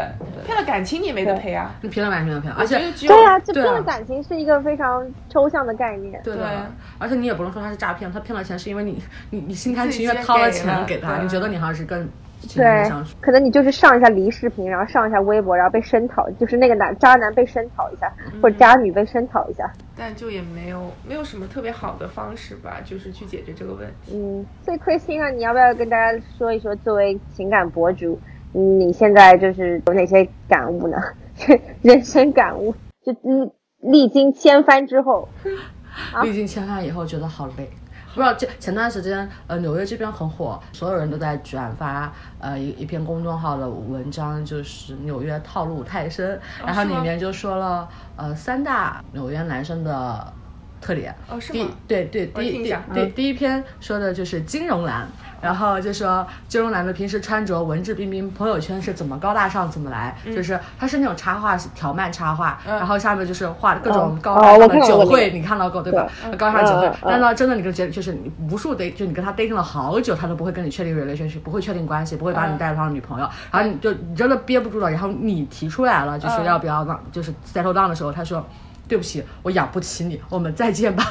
[0.44, 1.74] 骗了感情你也没得赔啊。
[1.80, 6.20] 你骗了完全没有骗，而且对啊，这骗了感情是一个非常抽象的概念。
[6.22, 6.66] 对的，
[6.98, 12.08] 而且你也不能说他是诈骗，他骗了钱是因为你你你心甘情愿掏了钱给他，你觉得你好像是跟
[12.54, 19.70] 对。，可能你就是上一下离视频，然后上一下微博，然后被声讨，就是那个男渣男被声讨一下，嗯或者渣女被声讨一下。
[19.96, 24.12] 但就也没有没有什么特别好的方式吧，就是去解决这个问题。
[24.14, 28.18] 嗯，所以 Christina，你要不要跟大家说一说，作为情感博主，
[28.54, 30.96] 嗯你现在就是有哪些感悟呢？
[31.82, 35.28] 人生感悟，就历历经千帆之后，
[36.12, 37.68] 啊历经千帆以后觉得好累。
[38.16, 50.32] 不知道这前段时间，呃，纽约这边很火，所有人都在转发呃一一篇公众号的文章，就是纽约套路太深，然后里面就说了呃三大纽约男生的
[50.80, 51.14] 特点。
[51.28, 51.68] 哦是吗？
[51.86, 55.06] 对对，第一对第一篇说的就是金融男，
[55.46, 62.76] 然后就说金融男的平时穿着文质彬彬，朋友圈是怎么高大上怎么来，就是他是那种插画条漫插画，嗯。
[62.76, 66.04] 然后下面就是画各种哦高大上的酒会，你看到过对吧？
[66.24, 72.58] 对高大上酒会但呢，真的你跟结就是你无数 date，就你跟他 dating 了好久，他都不会跟你确定 relationship，不会确定关系，不会把你嗯。
[72.58, 76.44] 带当女朋友，然后你就你真的憋不住了，然后你提出来了，就是嗯。
[76.44, 78.44] 要不要让就是 settle down 的时候，他说
[78.88, 81.04] 对不起，我养不起你，我们再见吧。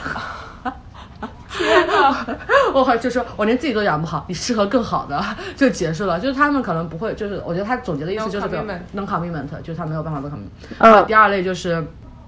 [2.74, 5.24] 我好就说，我连自己都养不好，你适合更好的，
[5.56, 6.20] 就结束了。
[6.20, 10.50] 就是他们可能不会，就是我觉得他总结的意思就是这 commitment non commitment，就是他没有办法 non commitment。
[10.70, 11.86] 嗯然后第二类就是。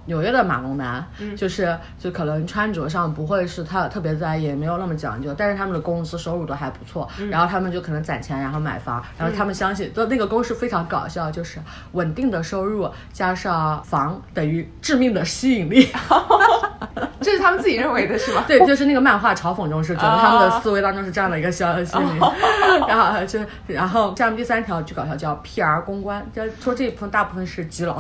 [0.10, 11.60] 纽约的马龙男，嗯就是就可能穿着上不会是他特别在意，也没有那么讲究，但是他们的工资收入都还不错，嗯然后他们就可能攒钱，然后买房，然后他们相信，就那个公式非常搞笑，就是
[11.92, 15.90] 稳定的收入加上房等于致命的吸引力。
[17.22, 18.44] 这是他们自己认为的是吗？
[18.48, 21.98] 对，就是那个漫画嘲讽中是觉得他们的思维当中是这样的一个消息，
[22.88, 27.98] 然后就然后下面第三条巨搞笑叫 PR 公关，就说这一部分大部分是基佬，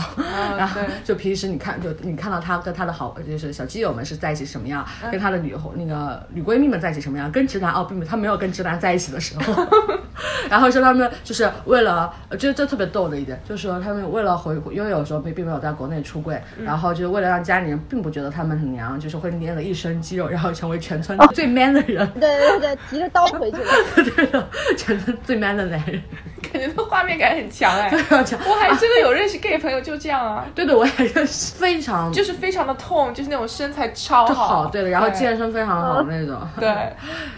[0.57, 9.67] 然后就平时你看就你看到他跟他的好就是小基友们是在一起什么样，跟他的女那个女闺蜜们在一起什么样，跟直男哦并没有他没有跟直男在一起的时候，
[10.49, 23.63] 然后说他们就是为了，就这这特别逗的一点，就是说他们为了回，因为有时候并并没有在国内出柜，然后就是为了让家里人并不觉得他们很娘，就是会捏了一身肌肉，然后成为全村最 man 的人，对对对，提着刀回去了。
[24.15, 26.01] 对的，全村最 man 的男人，
[26.41, 27.89] 感觉他画面感很强哎。
[27.95, 28.37] 非常强。
[28.45, 36.67] 我还真的有认识 gay 朋友就这样啊，对的，我也是非常 就是非常的痛，就是那种身材超好，好，对的，然后健身非常好那种，对，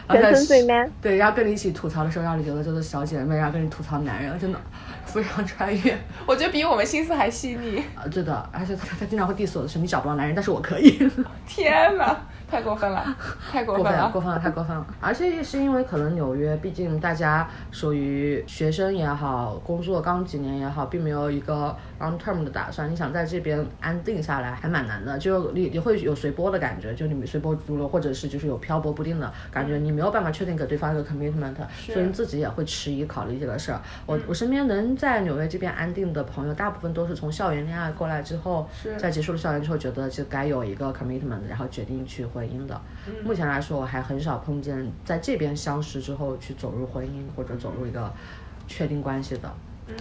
[0.10, 4.60] 全村最 man 对，然后跟你一起吐槽的时候，让你觉得就是小姐妹，然后跟你吐槽男人，真的
[5.10, 5.98] 非常穿越。
[6.26, 7.80] 我觉得比我们心思还细腻。
[7.95, 11.00] 啊，对的，而且他他经常会 diss 我的是你找不到男人，但是我可以。
[11.48, 12.15] 天哪，
[12.50, 13.06] 太过分了，
[13.52, 14.12] 太过过分了，分了。
[14.12, 14.86] 过分了，太过分了！
[15.00, 22.89] 而且也是因为可能纽约，毕竟大家属于学生也好，工作刚几年也好，并没有一个 long term 的打算。
[22.91, 25.17] 你想在这边安定下来，还蛮难的。
[25.17, 31.55] 就你你会有随波的感觉，就你随波逐流，或者是就是有漂泊不定的感觉，你没有办法确定给对方一个 commitment，
[31.88, 33.81] 所以你自己也会迟疑考虑这个事儿。
[34.05, 42.79] 我我身边能在纽约这边安定的朋友，大部分都是从校园恋爱过来之后，在结束了校园之后，觉得就该有一个 commitment，然后决定去婚姻的。
[43.23, 48.12] 目前来说，我还很少碰见在这边相识之后去走入婚姻或者走入一个
[48.67, 49.51] 确定关系的。
[49.88, 49.95] 嗯，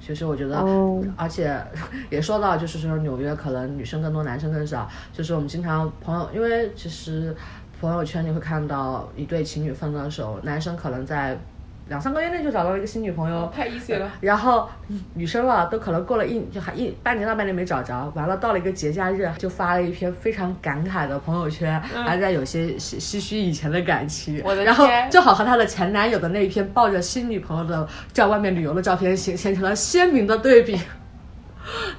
[0.00, 1.62] 其实我觉得，哦而且
[2.08, 4.88] 也说到，就是说纽约可能女生更多，男生更少。
[5.12, 7.36] 就是我们经常朋友，因为其实
[7.80, 11.38] 朋友圈你会看到一对情侣分了手，男生可能在
[11.90, 14.68] 两三个月内就找到了一个新女朋友，太 easy 了， 然后
[15.12, 24.38] 女生了都可能过了一就还一半年到半年没找着，完了到了一个节假日就发了一篇非常感慨的朋友圈，还在有些唏唏嘘以前的感情。
[24.38, 30.78] 嗯我的然后天正好和她的前男友的那一篇抱着新女朋友的在外面旅游的照片形形成了鲜明的对比。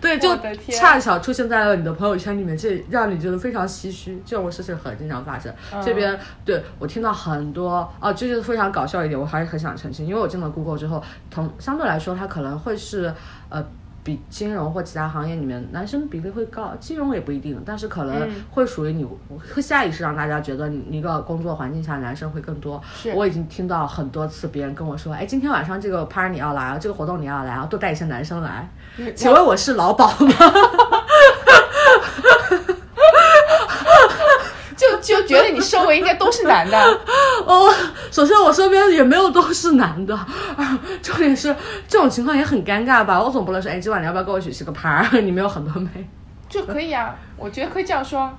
[0.01, 0.35] 对，就
[0.69, 4.21] 恰巧出现在了你的朋友圈里面，这让你觉得非常唏嘘。
[4.25, 5.53] 这种事情很经常发生。
[5.71, 13.13] 嗯这边对我听到很多啊，这就是非常搞笑一点，我还是很想澄清，因为我进了 Google 之后，同相对来说，它可能会是
[13.49, 13.63] 呃。
[14.03, 19.05] 比金融或其他行业里面男生比例会高，金融也不一定，但是可能嗯会属于你
[19.53, 22.81] 会下意识让大家觉得你一个工作环境下男生会更多。
[22.95, 28.67] 是我已经听到很多次别人跟我说，哎，今天晚上这个 party 你要来啊，这个活动你要来啊，多带一些男生来。
[29.15, 30.33] 请问我是老鸨吗？
[34.75, 36.77] 就就觉得你周围应该都是男的，
[37.45, 37.73] 哦，
[38.11, 41.55] 首先我身边也没有都是男的，啊， 重点是
[41.87, 43.21] 这种情况也很尴尬吧？
[43.21, 45.07] 我总不能说，哎，今晚你要不要跟我一起吃个盘儿？
[45.21, 45.89] 你没有很多妹，
[46.49, 48.29] 就可以啊，我觉得可以这样说。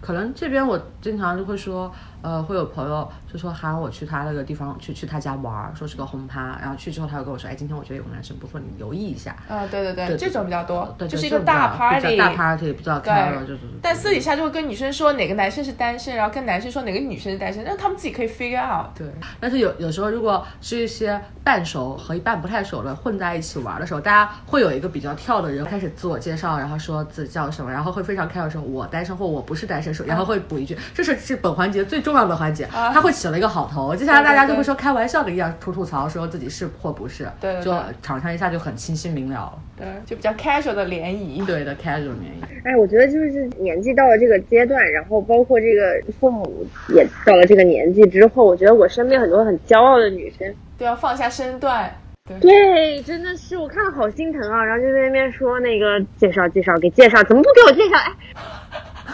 [0.00, 9.36] 可能这边我经常就会说，呃，会有朋友就说喊我去他那个地方去去他家玩儿，说是个轰趴，然后去之后他又跟我说，哎，今天我觉得有个男生不错，你留意一下。
[9.48, 13.60] 啊，对对对，对这种比较多，对，就是一个大比 party，较大 party 比较开了，对就是。
[13.82, 18.86] 但私底下就会跟女生说哪个男生是单身，然后跟男生说哪个女生是单身，让他们自己可以 figure out。
[18.96, 19.06] 对，
[19.38, 39.58] 但是有有时候如果是一些半熟和一半不太熟的混在一起玩的时候，大家会有一个比较跳的人开始自我介绍，然后说自己叫什么，然后会非常开口说我单身或我不是单身，说然后会补一句，这是是本环节最重要的环节，啊他会起了一个好头，接下来大家就会说开玩笑的一样吐吐槽，说自己是或不是，就对对对场上一下就很清晰明了了。
[39.76, 41.44] 对，就比较 casual 的联谊。
[41.44, 42.44] 对的，casual 联谊。
[42.62, 46.64] 哎，我觉得就是年纪到了这个阶段，然后包括这个父母
[46.94, 51.92] 也到了这个年纪之后，我觉得我身边很多很骄傲的女生，都要放下身段。
[52.40, 57.96] 对，真的是我看了好心疼啊，然后就在那边说那个介绍介绍给介绍，怎么不给我介绍？
[57.96, 58.12] 哎，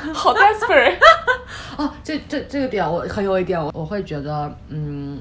[0.15, 0.99] 好 desperate。
[1.79, 5.21] 哦，这这这个点我很有一点，我我会觉得，嗯，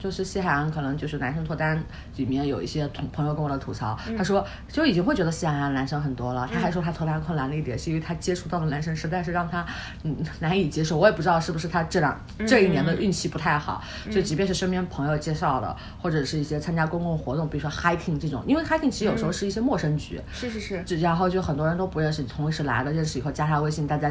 [0.00, 1.80] 就是西海岸可能就是男生脱单
[2.16, 4.16] 里面有一些同朋友跟我的吐槽，嗯。
[4.16, 9.64] 他说就已经会觉得西海岸男生很多了，他还说他脱单困难的一点是因为他接触到的男生实在是让他
[10.02, 12.46] 嗯难以接受，我也不知道是不是他这两嗯。
[12.46, 24.10] 这一年的运气不太好，就即便是身边朋友介绍的，或者是一些参加公共活动，比如说 hiking 这种，因为 hiking 其实有时候是一些陌生局，是是是，就然后就很多人都不认识，同一时来了，认识以后加他微信，大家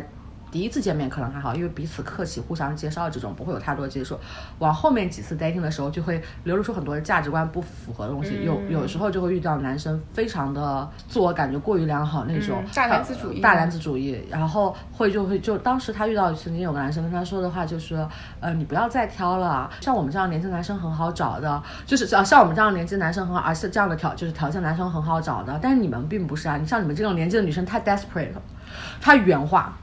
[0.51, 4.17] 第一次见面可能还好，因为彼此客气，互相介绍这种不会有太多接触。
[4.59, 18.05] 往后面几次 dating 的时候，就会流露出很多价值观不符合的东西，有有时候就会遇到男生非常的自我感觉过于良好那种、嗯大男子主义大男子主义，然后会就会就当时他遇到曾经有个男生跟他说的话就是，
[18.39, 28.41] 呃，你不要再挑了，像我们这样年轻男生很好找的，就是像像我们这样年纪男生很好，而且这样的条就是条件男生很好找的，但是你们并不是啊，你像你们这种年纪的女生太 desperate 了，
[29.01, 29.77] 他原话，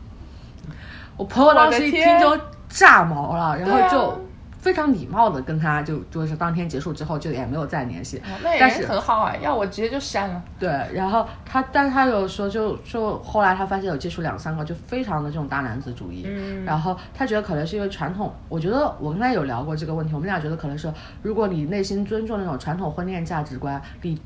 [1.16, 2.38] 我朋友当时一听就
[2.68, 4.26] 炸毛了，然后就。
[4.58, 10.42] 非常礼貌的跟他就就是当天结束之后就也没有再联系，哦那也但是很好啊，要我直接就删了。
[10.58, 20.92] 对，然后他，但是他有说就就后来他发现有接触两三个，就非常的这种大男子主义，嗯然后他觉得可能是因为传统，我觉得我跟他有聊过这个问题，我们俩觉得可能是
[21.22, 24.20] 如果你内心尊重那种传统婚恋价值观，你。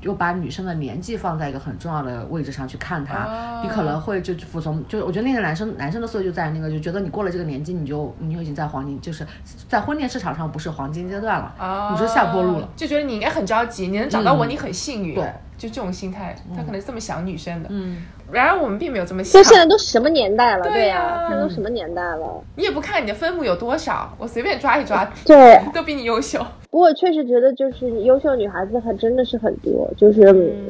[0.00, 9.26] 又把女生的年纪放在一个很重要的位置上去看她，哦你可能会就服从，就我觉得那个男生男生的思维就在那个，就觉得你过了这个年纪，你就你就已经在黄金，就是
[9.68, 12.68] 在婚恋市场上不是黄金阶段了，啊，你就下坡路了。
[12.76, 15.14] 就觉得你应该很着急，你能找到我，嗯你很幸运。
[15.14, 15.24] 对，
[15.56, 17.68] 就这种心态，他可能是这么想女生的。
[17.72, 19.48] 嗯，然而我们并没有这么想就。
[19.48, 20.62] 现在都什么年代了？
[20.64, 22.42] 对对呀现在都什么年代了？
[22.56, 26.38] 你也不看你的分母有多少，我随便抓一抓， 对，都比你优秀。
[26.70, 30.22] 不过确实觉得就是优秀女孩子还真的是很多，就是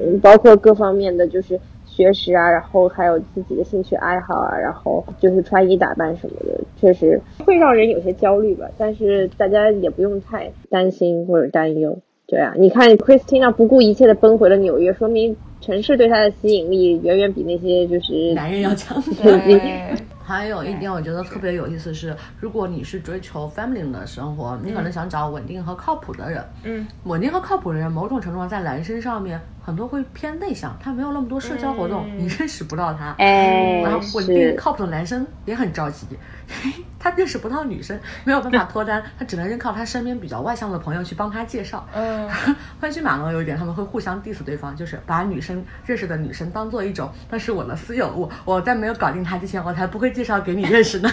[0.04, 8.66] 嗯包括各方面的就是学识啊，然后还有自己的兴趣爱好啊，然后就是穿衣打扮什么的，确实会让人有些焦虑吧。
[8.78, 11.98] 但是大家也不用太担心或者担忧。
[12.28, 19.00] 对啊，你看 Christina 不顾一切的奔回了纽约，说明城市对他的吸引力远远比那些就是男人要强。
[19.22, 26.44] 对，还有一点我觉得特别有意思是，如果你是追求 family 的生活，你可能想找稳定和靠谱的人。
[26.64, 33.14] 嗯，稳定和靠谱的人，某种程度上在男生上面很多会偏内向，他没有那么多社交活动，嗯你认识不到他。
[33.18, 36.06] 哎然后稳定靠谱的男生也很着急，
[36.98, 41.86] 他认识不到女生，没有办法脱单，他只能认靠他身边比较外向的朋友去帮他介绍。
[41.94, 42.28] 嗯，
[42.80, 51.10] 欢喜马龙有一点，他们会互相 diss 对方，就是把女生认识的女生当做一种那是我的私有物，我在没有搞定她之前，我才不会介绍给你认识呢。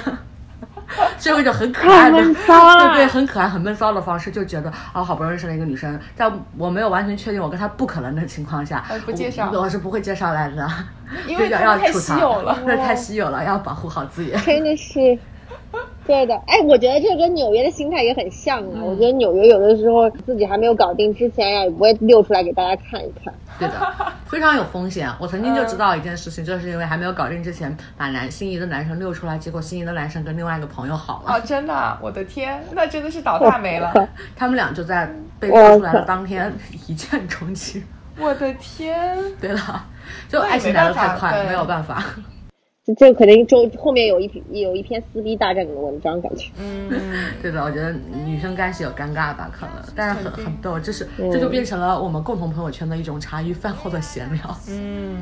[1.18, 10.70] 是有一种很可爱的，对对，很可爱、很闷骚的方式，就觉得啊，好不容易认识了一个女生，在我没有完全确定我跟她不可能的情况下呃，不介绍我我是不会介绍来的，
[11.28, 14.32] 因为 要太要吐槽稀有了对，太稀有了，要保护好自己。
[14.46, 15.18] 真的是，
[16.06, 16.36] 对的。
[16.48, 18.84] 哎，我觉得这跟纽约的心态也很像啊。
[18.84, 23.34] 我觉得纽约有的时候自己还没有搞定之前呀，也不会溜出来给大家看一看。
[23.58, 23.74] 对的，
[24.28, 25.10] 非常有风险。
[25.20, 31.34] 我曾经就知道一件事情，就是因为还没有搞定之前，把男心仪的男生溜出来，结果心仪的男生跟另外一个朋友好了。
[31.34, 33.92] 哦，真的啊，我的天，那真的是倒大霉了。
[34.36, 35.10] 他们俩就在
[35.40, 36.54] 被溜出来的当天
[36.88, 37.84] 一见钟情。
[38.20, 39.86] 我的天，对了，
[40.30, 42.04] 就爱情来的太快，没有办法。
[42.86, 46.52] 这这肯定就后面有一篇有一篇撕逼大战的文章，感觉。
[46.60, 46.88] 嗯，
[47.42, 47.92] 对的，我觉得
[48.26, 54.58] 女生该是有尴尬吧，可能，但是很很逗，这是嗯这就变成了我们共同朋友圈的一种茶余饭后的闲聊。
[54.70, 55.18] 嗯，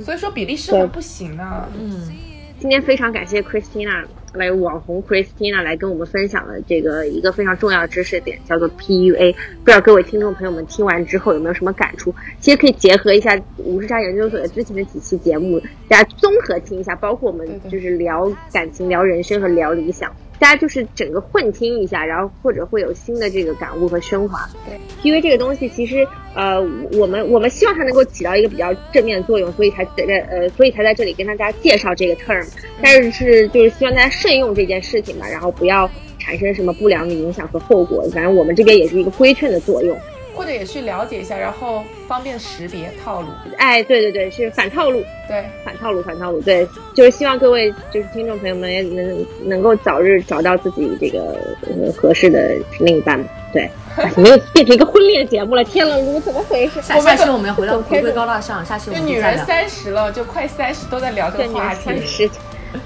[0.00, 1.68] 所以说比利时很不行啊。
[1.78, 2.12] 嗯，
[2.58, 4.04] 今天非常感谢 Christina
[4.34, 9.32] 来网红 Christina 来跟我们分享了这个一个非常重要的知识点，叫做 PUA。
[9.32, 12.14] 不知道各位听众朋友们听完之后有没有什么感触？
[12.40, 20.14] 其实可以结合一下五十家研究所的之前的几期节目，大家综合听一下，包括我们就是聊感情、聊人生和聊理想。
[20.44, 24.46] 大家就是整个混听一下，然后或者会有新的这个感悟和升华。
[24.66, 26.60] 对，PUA 这个东西其实呃，
[26.98, 32.46] 我们我们希望它能够起到一个比较正面的作用，所以才在呃，所以才在这里跟大家介绍这个 term。
[32.82, 38.06] 但是是就是希望大家慎用这件事情吧，然后不要产生什么不良的影响和后果。
[38.12, 39.96] 反正我们这边也是一个规劝的作用。
[40.34, 43.28] 或者也去了解一下，然后方便识别套路。
[43.58, 45.04] 哎，对对对，是反套路。
[45.26, 53.18] 对，反套路，反套路，对，就是希望各位就是听众朋友们也能能够早日找到自己这个呃合适的另一半，
[53.50, 56.82] 对，哎 没有变成一个婚恋节目了，天了噜，怎么回事？
[56.82, 59.68] 下下期我们要回到回归高大上，下期我就女人们就再聊。
[59.68, 61.80] 三十了，就快三十都在聊这对，个话题。
[61.82, 62.30] 三十，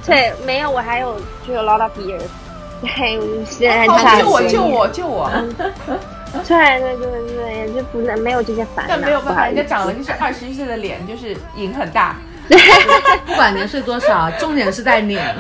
[0.07, 2.22] 对，没有，我还有就有 lot of years，
[2.80, 5.28] 对，现在好，差救我，救我，救我！
[6.33, 7.07] 对对对
[7.37, 12.16] 对，就不能没有这些烦恼，但没有办法，人家长了就是二十一岁的脸，就是瘾很大。
[13.26, 15.35] 不管年岁多少，重点是在脸。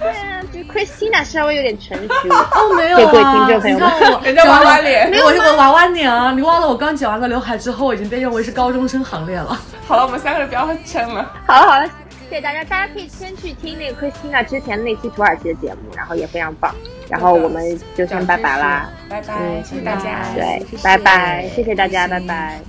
[0.00, 2.14] 对啊，就是 Christina 稍微有点成熟。
[2.30, 6.32] 哦，没有啊，你看我人家娃娃脸我我娃娃脸啊！
[6.32, 9.58] 你忘了我刚剪完个刘海之后，已经被认为是高中生行列了。
[9.86, 11.30] 好了，我们三个人不要撑了。
[11.46, 11.86] 好了好了，
[12.34, 16.74] 谢谢大家，大家可以先去听那个 Christina 之前那期土耳其的节目，然后也非常棒。
[17.08, 22.60] 然后我们就先拜拜啦，拜拜，嗯谢谢大家，对谢，谢拜拜，谢谢大家，拜拜。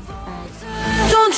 [1.10, 1.34] Don't